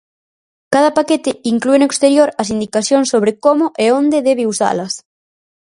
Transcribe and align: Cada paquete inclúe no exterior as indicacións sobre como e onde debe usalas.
Cada 0.73 0.91
paquete 0.97 1.31
inclúe 1.53 1.77
no 1.79 1.89
exterior 1.91 2.29
as 2.41 2.51
indicacións 2.55 3.07
sobre 3.13 3.31
como 3.45 3.65
e 3.83 3.85
onde 3.99 4.25
debe 4.27 4.49
usalas. 4.53 4.93